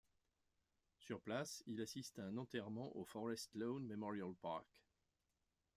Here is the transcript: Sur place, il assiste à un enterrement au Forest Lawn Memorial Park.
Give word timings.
Sur 0.97 1.21
place, 1.21 1.63
il 1.67 1.79
assiste 1.79 2.17
à 2.17 2.23
un 2.23 2.37
enterrement 2.37 2.89
au 2.97 3.05
Forest 3.05 3.53
Lawn 3.53 3.85
Memorial 3.85 4.33
Park. 4.41 4.65